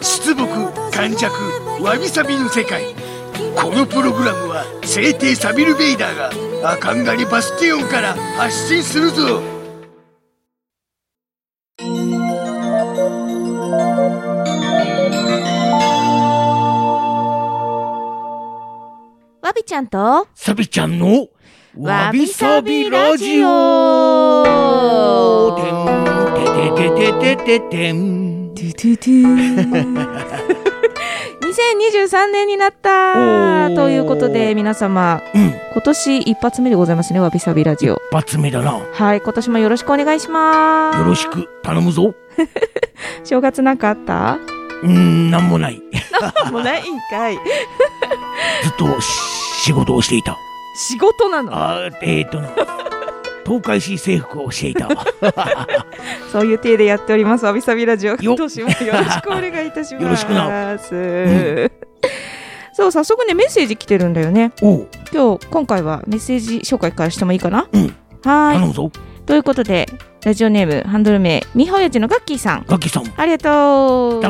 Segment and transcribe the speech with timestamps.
[0.00, 0.46] 出木
[0.92, 1.30] 感弱
[1.82, 2.94] わびさびの世界。
[3.54, 6.16] このプログラムは聖帝サビル・ベイダー
[6.62, 9.42] がアカンガリバスティオンから発信するぞ。
[19.42, 21.28] わびちゃんと、サビちゃんの
[21.76, 23.48] わびさびラジオ。
[25.56, 25.76] てん
[26.74, 29.20] ててててててんトゥトゥトゥ。
[31.40, 33.70] 2023年になった。
[33.74, 35.54] ということで皆様うん。
[35.72, 37.94] 今年一発目でございますねわびさびラジオ。
[37.94, 38.72] 一発目だな。
[38.72, 42.14] よはい今年もよろしくお願いしまろしく頼むぞ。
[43.24, 44.36] す 正月なんかあった？
[44.82, 45.80] うーんなんもない。
[46.52, 47.36] もうないんかい。
[48.62, 50.36] ずっと仕事をしていた。
[50.76, 51.50] 仕事なの？
[51.54, 52.50] あーえー、っとな
[53.50, 54.88] 東海市制服をしていた
[56.30, 57.44] そういう体でやっております。
[57.44, 58.14] わびさびラジオ。
[58.14, 60.02] よろしくお願いいたします。
[60.04, 60.78] よろしくな。
[62.72, 64.52] そう早速ねメッセージ来てるんだよね。
[65.12, 67.66] 今日今回はメッセージ紹介からしてもいいかな？
[67.72, 67.94] うん。
[68.24, 68.90] はーい
[69.26, 69.88] ということで
[70.24, 72.64] ラジオネームハンドル名みほやじのガッキーさん。
[72.68, 73.12] ガッキーさん。
[73.16, 74.22] ありがとう。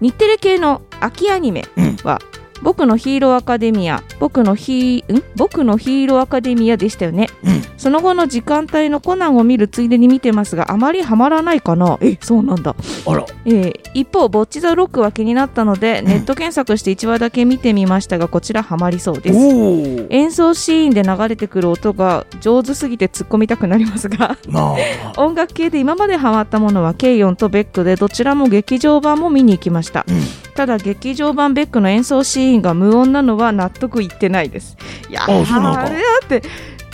[0.00, 1.96] 日テレ系の秋アニメうん。
[2.04, 2.18] は、
[2.62, 5.22] 僕のヒーローアカデミア僕のヒーん？
[5.36, 7.28] 僕のヒーローアカデミアでしたよね。
[7.44, 7.62] うん。
[7.76, 11.98] その後の時間帯のコナンを見るついでに見てますがあまりハマらないかな。
[12.00, 12.74] えそうなんだ。
[13.06, 13.24] あら。
[13.44, 16.04] えー一方、ボッチ・ザ・ロックは気になったので、ん。
[16.06, 20.06] ネット検索して1話だけ見てみましたが、こちらハマりそうです。
[20.10, 24.76] 演奏シーンで流れてくる音が上手すぎて突っ込みたくなりますが、まあ。
[25.22, 30.04] 音楽系で今までハマったものはケイヨンとベックで、どちらも劇場版も見に行きました。
[30.08, 30.16] うん
[30.56, 34.76] ただ、劇場版ベックの演奏シーンが無音なのは納得いってないです。
[35.08, 36.42] いやああれだって、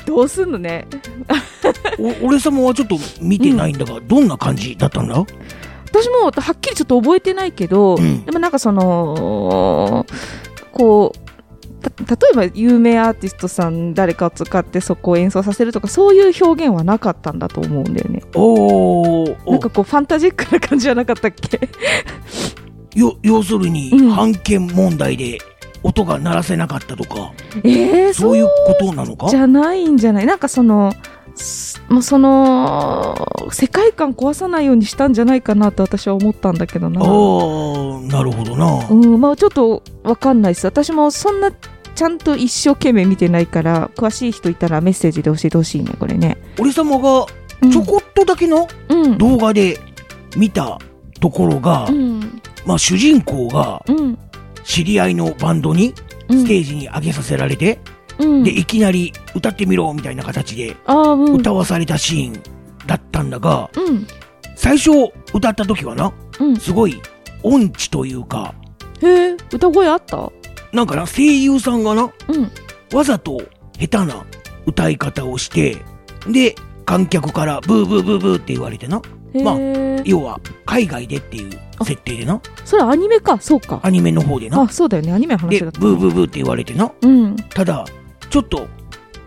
[0.04, 0.86] どうすんのね。
[1.98, 5.14] お俺様はちょっと見てないんだが、どんな感じだったんだ？
[5.14, 8.24] 私もはっきりちょっと覚えてないけど、うん。
[8.24, 10.06] でもなんかその
[10.72, 11.18] こう
[12.06, 18.22] た例えば有名アーティストさん誰かを使ってそこを演奏させるとかそういう表現はなかったんだと思うんだよね。
[18.34, 21.68] おーおなんかこうファンタジックな感じじゃなかったっけ？
[22.94, 25.38] よ要するに、うん判権問題で
[25.82, 27.32] 音が鳴らせなかったとか
[27.64, 29.28] えー、そういうことなのか？
[29.28, 30.26] じゃないんじゃない？
[30.26, 30.92] なんかその
[31.34, 33.16] すもうその
[33.50, 37.00] 世界観壊さないようにしたんじゃないかなと私は思ったんだけどな。
[37.00, 37.06] ああ
[38.02, 40.66] なるほどな、うんまあちょっとわかんないです。
[40.66, 47.26] 私もそんなちゃんと一生懸命見てないから詳しい人いたらメッセージで教えてほしいねこれね、俺様が
[47.62, 47.70] うん。
[47.70, 49.18] ちょこっとだけのうん。
[49.18, 49.78] 動画で
[50.36, 50.78] 見た
[51.20, 52.11] ところが、うん
[52.66, 54.18] まあ主人公がうん。
[54.64, 55.92] 知り合いのバンドに
[56.28, 56.42] うん。
[56.42, 57.80] ステージに上げさせられて、
[58.18, 58.44] うん。
[58.44, 60.76] でいきなり歌ってみろみたいな形で
[61.34, 62.42] 歌わされたシーン
[62.86, 64.06] だったんだが、うん。
[64.54, 64.90] 最初
[65.34, 66.56] 歌った時はなうん。
[66.56, 67.00] すごい
[67.42, 68.54] 音痴というか
[69.02, 70.30] へえ歌声あった？
[70.72, 72.50] なんかな声優さんがなうん。
[72.96, 73.42] わざと
[73.78, 74.24] 下手な
[74.66, 75.76] 歌い方をして
[76.28, 79.02] で観客からブーブーブーブーって言われてな
[79.34, 81.50] まあ要は海外でっていう
[81.84, 82.40] 設定でな。
[82.64, 83.38] それアニメか。
[83.38, 83.80] そうか。
[83.82, 84.62] アニメの方でな。
[84.62, 85.12] あそうだよね。
[85.12, 85.80] アニメの話でだった。
[85.80, 86.92] ブーブーブーって言われてな。
[87.00, 87.36] うん。
[87.36, 87.84] ただ
[88.30, 88.66] ちょっと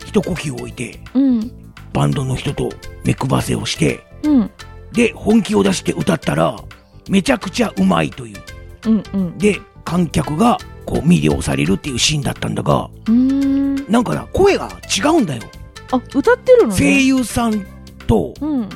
[0.05, 1.51] 一呼吸置いてうん。
[1.93, 2.69] バンドの人と
[3.03, 4.51] 目配せをしてうん。
[4.91, 6.55] で本気を出して歌ったら
[7.09, 8.37] めちゃくちゃうまいという。
[8.87, 9.37] うんうん。
[9.37, 13.75] で観客がこう魅了されるっていうシーンだったんだがん。
[13.91, 15.43] なんかな声が違うんだよ。
[15.91, 16.75] あ歌ってるのね。
[16.77, 17.65] 声優さん
[18.07, 18.69] とうん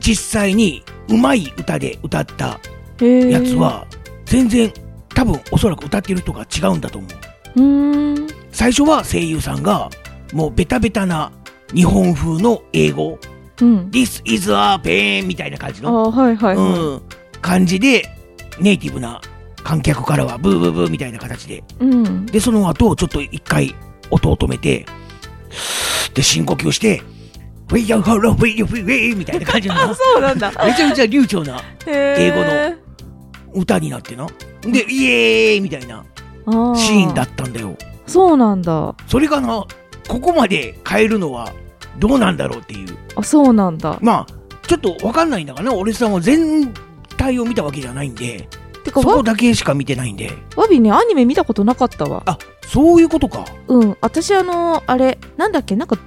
[0.00, 2.58] 実際にうまい歌で歌った
[3.04, 3.86] やつは
[4.24, 4.72] 全然
[5.14, 7.08] 多分おそらく歌ってる人が違うんだと思
[7.56, 8.24] う。
[8.24, 9.90] う最初は声優さんが
[10.32, 11.32] もうベタベタな
[11.74, 13.18] 日本風の英語。
[13.60, 13.90] うん。
[13.90, 17.02] This is a pain みたいな感じあの、はいはいはい、うん、
[17.42, 18.08] 感じで
[18.60, 19.20] ネイティブな
[19.62, 21.62] 観客からはブーブーブーみたいな形で。
[21.80, 22.26] うん。
[22.26, 23.74] でその後ちょっと一回
[24.10, 24.86] 音を止めて
[26.14, 27.02] で深呼吸して
[27.70, 30.52] ウェイヤーハローウェイウェイウェイみたいな感じのなそうなんだ。
[30.64, 32.76] めちゃめちゃ流暢な英語英の
[33.54, 34.26] 歌になってな。
[34.62, 36.04] でイエーイみたいな
[36.46, 37.76] のシーンだったんだよ。
[38.06, 38.94] そうなんだ。
[39.06, 39.64] それがな
[40.08, 41.52] ここまで変えるのは
[41.98, 42.96] どうなんだろうっていう。
[43.16, 43.98] あそうなんだ。
[44.00, 46.72] まあちょっとわかんないんだかな俺さんは全
[47.16, 48.36] 体を見たわけじゃないんで。
[48.36, 50.32] っててかそこだけしか見てないんで。
[50.56, 52.22] わびね、アニメ見たことなかったわ。
[52.26, 53.44] あ、そういうことか。
[53.68, 53.96] うん。
[54.00, 55.98] 私、あの、あれ、なんだっけ、なんか、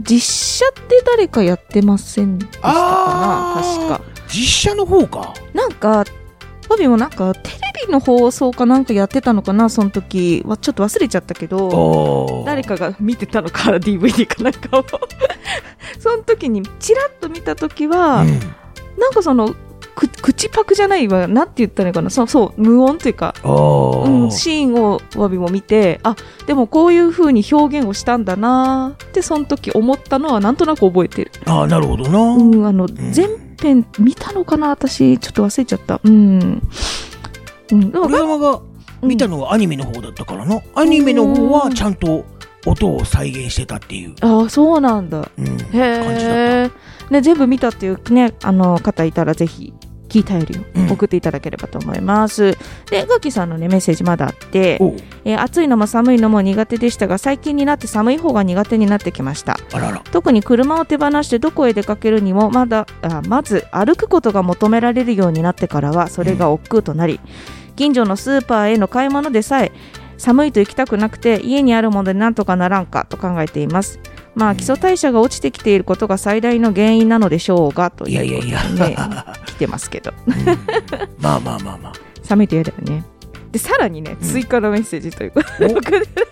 [0.00, 4.00] 実写って誰かやってませんでしたかな確か。
[4.28, 5.34] 実写の方か。
[5.52, 6.04] なんか、
[6.68, 10.56] ワビもなんか、テレビの放送かなんかやってたのかな、その時は。
[10.56, 14.84] ちょっと忘れちゃったけど、誰かが見てたのか、 DVD かなんかを。
[15.98, 18.40] その時に、チラッと見た時は、うん
[18.98, 19.54] なんかその、
[19.94, 26.16] く口パクじゃないわ、なんて言ったらいいかな、そう、そう、無音というか、うん、シーンをわびも見て、あ、
[26.46, 31.32] でもこういう風に表現をしたんだなーって、その時思ったのはなんとなく覚えてる。
[31.46, 32.18] あーなるほどな。
[32.18, 36.00] うん、あの、全編見たのかな私、ちょっと忘れちゃった。
[36.02, 36.62] うん。
[37.70, 38.60] うん、俺山が
[39.02, 40.60] 見たのはアニメの方だったからな。
[40.74, 42.24] アニメの方はちゃんと
[42.66, 45.28] 音を再現してたっていう、ああ、そうなんだ。
[45.36, 45.78] うん、感じだった。
[45.78, 46.70] へえ。
[47.12, 49.72] ね、全部見たっていうね、あの、方いたらぜひ、
[50.08, 50.54] 聞いたより
[50.90, 52.58] 送っていただければと思います。
[52.90, 54.78] で、ガキさんのね、メッセージまだあって、
[55.24, 59.58] えー暑いのも寒いのも苦手でしたが、最近になって寒い方が苦手になってきました。
[59.72, 60.02] あらら。
[60.12, 67.20] 特に車を手放してどこへ出かけるにもまだあまず歩くことが求められるようになってからはそれが億劫となり
[67.76, 69.72] 近所のスーパーへの買い物でさえ
[70.18, 73.98] 寒いと行きたくなくて家にあるものでなんとかならんかと考えています
[74.34, 78.62] まあ基礎代謝が落ちてきていることが最大の原因なのでしょうがといやいやいや。
[78.62, 78.96] いうね
[79.46, 80.34] 来てますけどうん
[81.18, 81.92] まあまあまあまあ。
[82.22, 83.04] 寒いと嫌だよね
[83.50, 85.42] でさらにねうん追加のメッセージというか、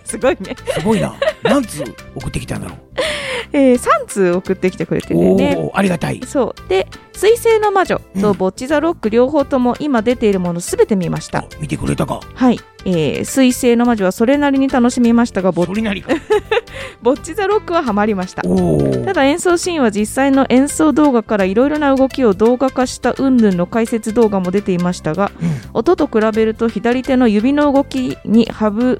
[0.03, 1.13] すごいね、すごいな。
[1.43, 1.83] 何通
[2.15, 2.79] 送ってきたんだろう。
[3.53, 6.21] えー、3通送ってきてくれてるねおお、ありがたい。
[6.25, 6.69] そう。
[6.69, 11.45] で、水星の魔女うんとボッチザロック両方とも今出ているものすべて見ました。
[11.57, 12.21] お見てくれたか。
[12.33, 12.59] はい。
[12.85, 16.13] えー、水星の魔女はそれなりに楽しみましたが、ボそれなりか。
[17.01, 18.43] ボッチザロックはハマりました。
[18.43, 19.13] た。
[19.13, 25.51] だ演奏シーンは実際の演奏動画からいろいろな動きを動画化した云々の解説動画も出ていましたが、うん。
[25.73, 28.99] 音と比べると左手の指の動きに省ん？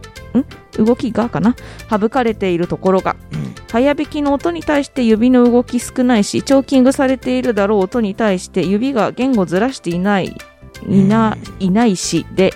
[0.77, 1.55] 動きがかな？
[1.89, 3.55] 省かれているところがうん。
[3.69, 10.35] 早弾きの音に対して指の動き少ないしチョーキングされているだろう音に対して指が言語ずらしていない
[10.89, 12.53] いないないしで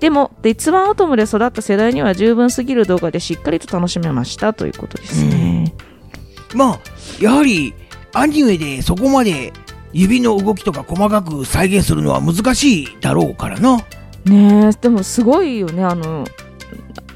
[0.00, 5.74] でも鉄腕アトムで育った世代には十分すぎる動画でしっかりと楽しめましたということですね。
[6.54, 6.80] まあ、
[7.20, 7.74] やはり、
[8.12, 9.52] アニメでそこまで
[9.92, 13.78] 指の動きとか細かく再現するのは難しいだろうからな。
[14.24, 16.24] ねえでもすごいよねあの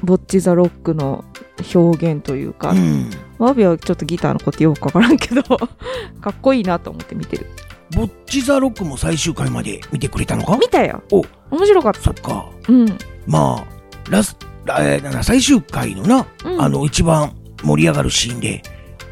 [0.03, 1.25] ボッチ・ザ・ロックの
[1.73, 3.09] 表現というか、うん。
[3.37, 5.41] ワービーはちょっとギターのことよくわからんけど
[6.21, 7.47] かっこいいなと思って見てる
[7.91, 10.57] ボッチザロックも最終回まで見てくれたのか？
[10.57, 11.01] 見たよ。
[11.11, 11.23] お。
[11.51, 12.01] 面白かった。
[12.01, 12.49] そっか。
[12.67, 14.37] うん、まあ、ラス、
[14.67, 18.61] えーなんだ最終回のな、うん、あの、一番盛り上がるシーンで、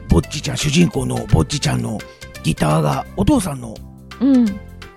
[0.10, 1.98] ぼっちちゃん、主人公のぼっちちゃんの
[2.44, 3.76] ギターが、お父さんの、
[4.22, 4.46] うん。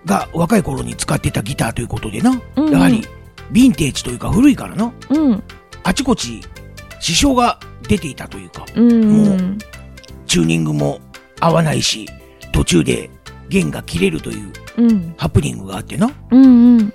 [0.05, 2.71] が若い頃に使ってたギターということでな、うん。
[2.71, 3.03] やはり、
[3.53, 5.43] ヴィンテージというか古いからな、うん。
[5.83, 6.41] あちこち
[7.01, 9.25] 支障が出ていたというか、うん。
[9.27, 9.59] もう
[10.27, 11.01] チューニングも
[11.41, 12.07] 合わないし、
[12.53, 13.11] 途中で
[13.51, 15.15] 弦が切れるといううん。
[15.19, 16.93] ハプニングがあってな、うんうん。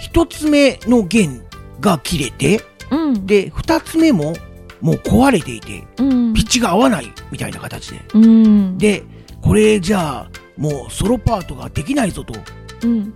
[0.00, 1.42] 一つ目の弦
[1.80, 3.26] が切れて、うん。
[3.26, 4.34] で、二つ目も
[4.80, 6.34] もう壊れていて、うん。
[6.34, 8.00] ピッチが合わないみたいな形で。
[8.14, 8.78] うん。
[8.78, 9.04] で、
[9.42, 12.34] これじゃあ、もうソロパートができないぞと、
[12.82, 13.14] うん。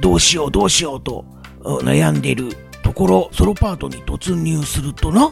[0.00, 1.24] どうしようどうしようと
[1.64, 2.48] うん悩んでる
[2.82, 5.30] ところ、ソロパートに突入するとな、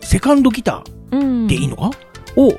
[0.00, 1.20] セカンドギタうん。
[1.20, 1.90] ーでいいのか、
[2.36, 2.52] を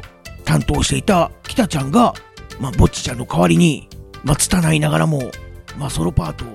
[0.44, 2.14] 担当していた北ちゃんが、
[2.60, 3.90] まあ、ぼっちちゃんの代わりに、
[4.24, 5.32] まあ、拙いながらも、
[5.78, 6.46] まあ、ソロパート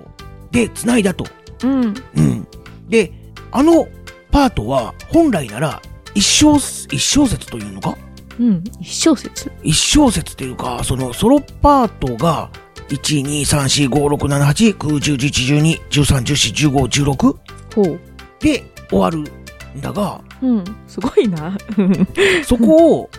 [0.51, 1.25] で繋いだと。
[1.63, 1.95] うん。
[2.17, 2.47] うん。
[2.89, 3.13] で、
[3.53, 3.87] あの
[4.31, 5.83] パートは、本来なら、
[6.15, 7.97] 一小、一小節というのか？
[8.39, 8.65] うん。
[8.81, 9.53] 一小節。
[9.63, 12.51] 一小節っていうか、そのソロパートが、
[12.89, 17.37] 1、2、3、4、5、6、7、8、9、10、11、12、13、14、15、16
[17.77, 18.01] ほう。
[18.41, 20.65] で終わるんだが、うん。
[20.89, 21.57] すごいな。
[22.45, 23.11] そこを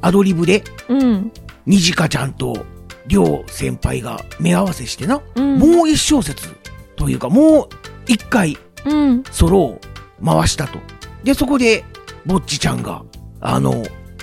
[0.00, 1.32] アドリブで、うん
[1.66, 2.66] にじかちゃんと、
[3.06, 5.58] りょう先輩が目合わせしてな、うん。
[5.58, 6.48] もう一小節
[6.96, 7.68] というか、もう
[8.06, 8.56] 一回
[8.86, 9.22] うん。
[9.30, 9.80] ソロを
[10.24, 10.78] 回したと。
[11.22, 11.84] で、そこで、
[12.26, 13.02] ぼっちちゃんが、
[13.40, 13.82] あの、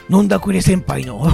[0.09, 1.27] 飲んだくれ先輩の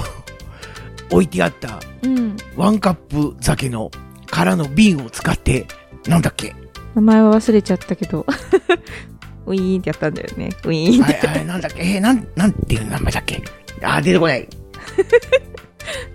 [1.10, 2.36] 置いてあったうん。
[2.56, 3.90] ワンカップ酒の
[4.30, 5.66] 空の瓶を使って、
[6.06, 6.54] なんだっけ？
[6.94, 8.26] 名前は忘れちゃったけど。
[9.46, 10.50] ウィーンってやったんだよね。
[10.64, 11.18] ウィーンって。
[11.18, 11.82] あれ、あれ、なんだっけ？
[11.82, 13.42] えーなん、なんていう名前だっけ？
[13.82, 14.46] あー、出てこない。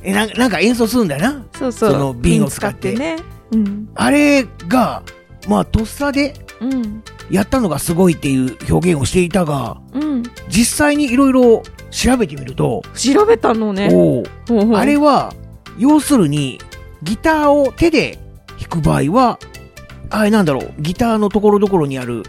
[0.03, 1.45] え、なんなんか演奏するんだよな。
[1.57, 1.91] そうそう。
[1.91, 2.91] その瓶を使って。
[2.91, 3.15] 瓶ね。
[3.51, 3.89] うん。
[3.95, 5.03] あれが、
[5.47, 7.03] まあ、とっさでうん。
[7.29, 10.23] やったのがすごいっていう表現をしていたが、うん。
[10.49, 13.89] 実際にいろいろ調べてみると、調べたのね。
[14.73, 15.33] あれは、
[15.77, 16.59] 要するに、
[17.01, 18.19] ギターを手で
[18.59, 19.39] 弾く場合は、
[20.09, 22.23] あれなんだろう、ギターのところどころにある、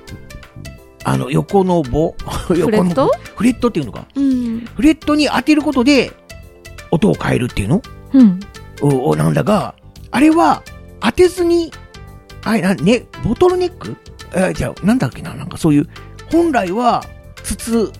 [1.05, 2.15] あの、横の棒。
[2.27, 3.11] フフレット？
[3.37, 4.07] フレットっていうのか。
[4.15, 4.61] うん。
[4.75, 6.13] フレットに当てることで、
[6.95, 7.83] 音を変えるっていうの？
[8.13, 8.41] うん。
[8.81, 9.75] おおなんだが、
[10.11, 10.63] あれは、
[11.01, 11.73] 当てずに、
[12.45, 13.97] あれ、な、ね、ボトルネック？
[14.35, 15.89] あじゃあ、なんだっけな、なんかそういう、
[16.31, 17.05] 本来は、
[17.43, 17.91] 筒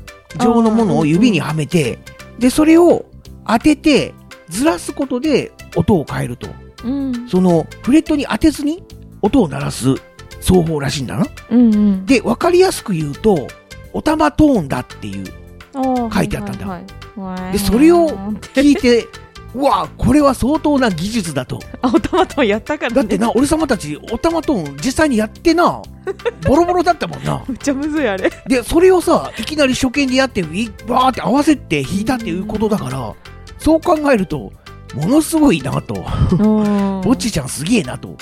[0.41, 1.99] 状のものを指にはめて、
[2.39, 3.05] で、それを
[3.47, 4.15] 当てて、
[4.49, 6.49] ずらすことで音を変えると。
[6.85, 7.29] うん。
[7.29, 8.83] その、フレットに当てずに
[9.23, 9.95] 音を鳴らす
[10.41, 11.27] 奏法らしいんだな。
[11.51, 12.07] うんうん。
[12.07, 13.49] で、わかりやすく言うと、
[13.93, 15.25] おたまトーンだっていう、
[15.73, 17.04] 書書いてあったんだはいはいはい
[17.53, 18.09] でそれを
[18.55, 19.07] 聞いて、
[19.55, 21.61] うわこれは相当な技術だと。
[21.81, 22.97] あ、オトマトンやったからね。
[22.97, 25.81] だってな、俺様たち、おたまトーン実際にやってな、
[26.47, 27.43] ボロボロだったもんな。
[27.49, 28.31] めっちゃむずいあれ。
[28.49, 33.15] で、それをさ、いきなり初見でやって、いバーって合わせて弾いたっていうことだから、
[33.59, 34.53] そう考えると、
[34.95, 35.95] ものすごいなと。
[36.37, 38.17] ぼぼっちちゃんすげえなと。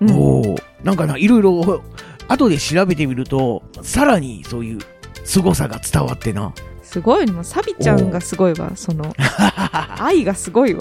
[0.00, 1.82] うんおーなんかな、いろいろ、
[2.26, 4.78] 後で調べてみると、さらにそういう
[5.24, 6.52] 凄さが伝わってな。
[6.82, 7.32] すごいね。
[7.32, 8.72] もうサビちゃんがすごいわ。
[8.74, 9.14] その、
[9.98, 10.80] 愛がすごいわ。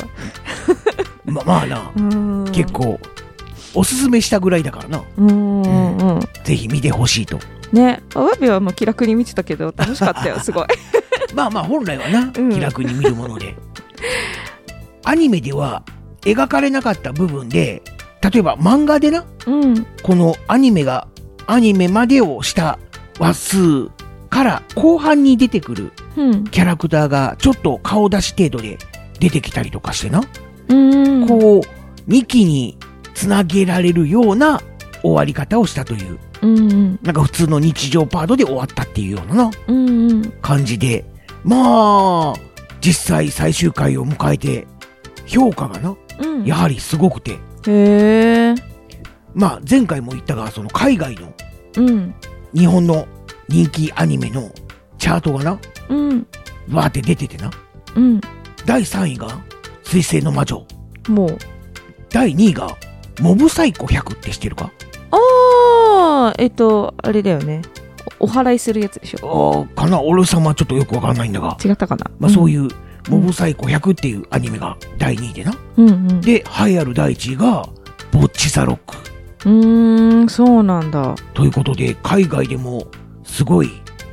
[1.25, 2.73] ま、まあな、うん結。
[2.73, 2.99] 構、
[3.75, 5.03] おすすめしたぐらいだからな。
[5.17, 6.19] うんうんうん。
[6.43, 7.39] ぜひ見てほしいと。
[7.71, 10.67] ね、あワビはもう気楽に見てたけど、楽しかったよ、すごい。
[11.35, 13.55] まあまあ本来はな、うん気楽に見るもので。
[15.03, 15.83] アニメでは
[16.21, 17.83] 描かれなかった部分で、
[18.21, 19.85] 例えば漫画でな、うん。
[20.01, 21.07] このアニメが、
[21.45, 22.79] アニメまでをした
[23.19, 23.89] 話数
[24.29, 26.43] から後半に出てくるうん。
[26.45, 28.77] キャラクターがちょっと顔出し程度で
[29.19, 30.21] 出てきたりとかしてな、
[30.67, 31.27] うん。
[31.27, 32.77] こう、2期に
[33.13, 34.61] つなげられるような
[35.01, 36.99] 終わり方をしたという、うんうん。
[37.01, 40.31] なんか普通の日常パートで終わったっていうようなな、うんうん。
[40.41, 41.05] 感じで、
[41.43, 42.39] まあ、
[42.81, 44.67] 実際最終回を迎えて、
[45.25, 46.45] 評価がな、うん。
[46.45, 48.55] やはりすごくて、へえ。
[49.33, 51.33] まあ前回も言ったが、その海外の
[51.77, 52.15] うん。
[52.53, 53.07] 日本の
[53.49, 54.49] 人気アニメの
[54.97, 56.27] チャートがな、うん。
[56.71, 57.51] わーって出ててな、
[57.95, 58.21] うん。
[58.65, 59.41] 第3位が
[59.83, 60.65] 水星の魔女、
[61.09, 61.37] もう。
[62.09, 62.77] 第2位が
[63.19, 64.71] モブサイコ100って知ってるか？
[65.11, 67.61] ああ、えっと、あれだよね。
[68.19, 69.67] おお祓いするやつでしょ？
[69.67, 70.01] あーかな？
[70.01, 72.09] 俺様はちょっとよくわかんないんだが、違ったかな？
[72.19, 72.69] まあそうういう
[73.09, 75.51] モブサイコ100っていうアニメが第2位でな。
[75.51, 75.57] ん。
[75.77, 76.21] うんうん。
[76.21, 77.67] で、栄えある第1位が
[78.11, 78.97] ボッチザロック。
[79.45, 81.15] うーん、そうなんだ。
[81.33, 82.87] ということで、海外でも
[83.29, 83.69] すごい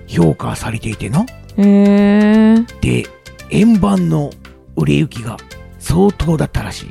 [0.07, 1.27] 評価されていてな。
[1.57, 2.65] へえ。
[2.81, 3.07] で、
[3.51, 4.31] 円盤の
[4.77, 5.37] 売れ行きが
[5.79, 6.91] 相当だったらしい。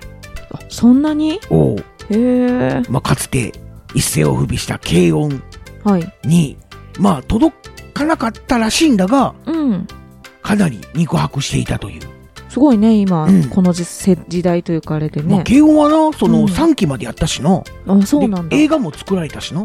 [0.52, 1.40] あ、そんなに？
[1.50, 2.82] おうへえ。
[2.90, 3.54] まあ、かつて
[3.94, 5.42] 一世を風靡した軽音
[5.84, 6.14] はい。
[6.26, 6.58] に、
[7.00, 7.56] まあ、届
[7.94, 9.88] かなかったらしいんだが、うん。
[10.42, 12.02] かなり肉薄していたという。
[12.50, 15.44] すごいね、今、うんこの時せ時代というかあれでまあ、ね。
[15.46, 17.64] 軽音はな、そのうん3期までやったしな。
[17.88, 18.64] あ、そうなんだで。
[18.64, 19.62] 映画も作られたしな。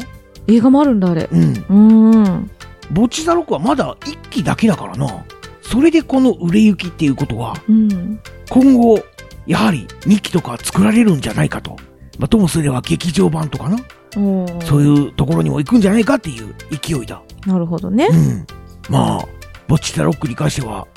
[0.47, 1.29] 映画もあるんだ、あれ。
[1.31, 1.41] うん。
[1.41, 2.51] うーん。
[2.91, 5.25] ボッチザロックはまだ1期だけだからな。
[5.61, 8.19] それでこの売れ行きっていうことは、うん。
[8.49, 8.99] 今後、
[9.45, 11.77] やはり2期とか作られるんじゃないかと。
[12.19, 13.77] まあ、ともすれば劇場版とかな。
[14.13, 17.21] そういうところにも行くんじゃないかっていう勢いだ。
[17.45, 18.15] なるほどねう。
[18.15, 18.45] ん。
[18.89, 19.25] まあ、
[19.67, 20.87] ボッチザロックに関しては、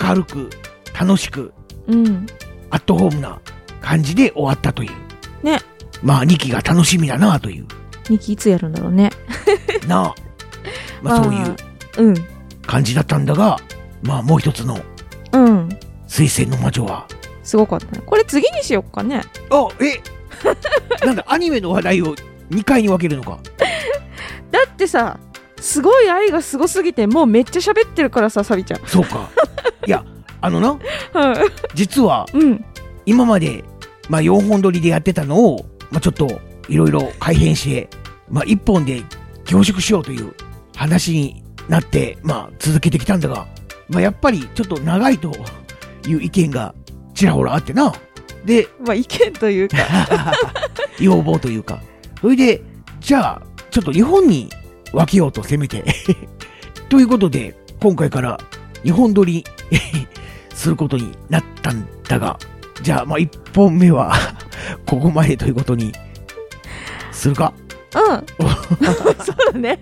[0.00, 0.50] 明るく、
[0.98, 1.52] 楽しく、
[1.88, 2.26] うん。
[2.70, 3.40] アットホームな
[3.80, 5.44] 感じで終わったという。
[5.44, 5.60] ね。
[6.02, 7.66] まあ、2期が楽しみだなという。
[8.08, 9.10] 2期いつやるんだろうね。
[9.86, 10.14] なあ。
[11.02, 11.56] まあ、そういう
[11.98, 12.14] うん。
[12.66, 13.58] 感じだったんだが、
[14.02, 14.78] まあ、もう一つの
[15.32, 15.68] うん。
[16.06, 17.06] 水星の魔女は、
[17.42, 18.02] すごかったね。
[18.04, 19.22] これ次にしよっかね。
[19.50, 20.00] あ、え？
[21.06, 22.14] なんだ、アニメの話題を
[22.50, 23.38] 2回に分けるのか。
[24.50, 25.18] だってさ、
[25.60, 28.80] すごい愛がすごすぎて、もうめっちゃ喋ってるからさ、サビちゃん。
[28.86, 29.28] そうか。
[29.86, 30.04] いや、
[30.40, 30.78] あのな、う
[31.74, 32.38] 実は、ん。
[32.38, 32.64] うん。
[33.06, 33.64] 今まで、
[34.08, 37.88] まあ、4本撮りでやってたのを、まあ、ちょっと、いろいろ改変して、
[38.30, 39.02] まあ、1本で
[39.44, 40.34] 凝縮しようという
[40.74, 43.46] 話になって、まあ、続けてきたんだが、
[43.88, 45.32] まあ、やっぱり、ちょっと長いと
[46.06, 46.74] いう意見が
[47.14, 47.92] ちらほらあってな。
[48.44, 49.76] で、まあ、意見というか。
[51.00, 51.80] 要望というか。
[52.20, 52.62] それで、
[53.00, 54.48] じゃあ、ちょっと日本に
[54.92, 55.84] 分けようと、せめて。
[56.88, 58.38] ということで、今回から
[58.82, 59.44] 日本撮り
[60.54, 62.38] することになったんだが、
[62.82, 64.12] じゃあ、まあ、一本目は
[64.86, 65.92] ここまでということに
[67.10, 67.67] するかうん。
[69.24, 69.78] そうだね。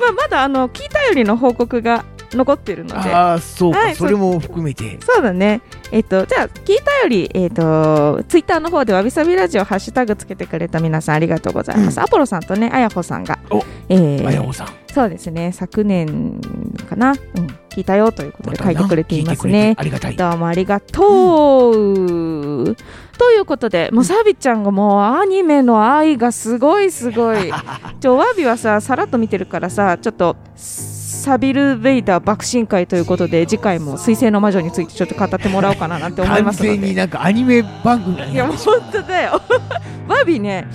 [0.00, 3.10] まあ、まだ、あの、聞いたよりの報告が残ってるので。
[3.10, 4.98] ああ、そうか、はいそれも含めて。
[5.00, 5.60] そうだね。
[5.92, 11.98] えっと、じゃあ、聞いたより、えっと、ツイッターの方でわびさびラジオハッシュタグつけてくれた皆さんありがとうございます。
[12.00, 13.38] うアポロさんとね、あやほさんが。
[13.50, 14.68] おえーあやほさん。
[14.92, 16.40] そうですね、昨年
[16.88, 17.12] かな？
[17.12, 17.48] うん。
[17.70, 19.74] 聞いたよということで書いてくれていますね。
[19.78, 20.16] ありがたい。
[20.16, 22.76] どうもありがとう。
[23.16, 27.52] ということでもうサビちゃんがもうアニメの愛がすごいすごい。
[28.00, 36.70] ちょワビはささらっと見てるからさちょっとサビル・ベイダー爆心会ということで次回も水星の魔女についてちょっと語ってもらおうかななんて思い完ますので。
[36.70, 38.32] 全になんかアニメ番組。
[38.32, 39.40] いやもう本当だよ。
[40.08, 40.66] ワビね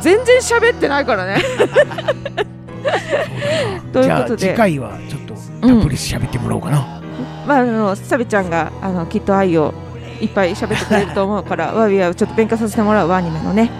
[0.00, 1.42] 全然喋ってないからね。
[3.92, 4.48] ということで。
[4.48, 5.21] 次回はちょっと
[5.62, 7.00] たっぷり喋ってもらおうかな。
[7.46, 9.72] まあ、あのサビちゃんがあのきっと愛を
[10.20, 13.70] いっぱい喋ってくれると思うから ワビはちょっと勉強させてもらうわアニメのね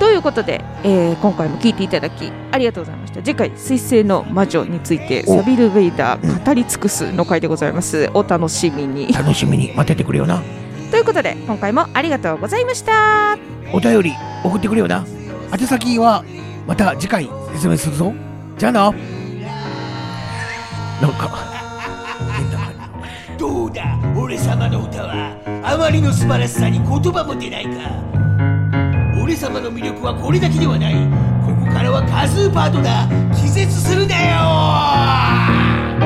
[0.00, 10.42] ということで、えー今回も聞いていただきありがとうございました次回水星の魔女についておサビル・ベイダー語り尽くすの回でございますお楽しみに楽しみに待っててくれよな。
[10.90, 13.36] ということで今回もありがとうございました
[13.72, 14.12] お便り
[14.44, 15.04] 送ってくれよな。
[15.52, 16.24] 宛先は
[16.66, 18.12] また次回説明するぞ。
[18.58, 18.92] じゃあな。
[21.00, 21.28] なんか。
[22.38, 23.38] 変な感じ。
[23.38, 23.84] どうだ？
[24.16, 27.70] 俺様の歌はあまりの素晴らしさに言葉も出ないか？
[29.22, 30.94] 俺様の魅力はこれだけではない。
[31.44, 34.14] ここからはカズーパートナー気絶するな
[36.00, 36.05] よ